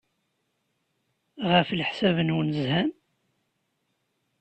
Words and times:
Ɣef 1.51 1.69
leḥsab-nwen, 1.73 2.49
zhan? 2.59 2.89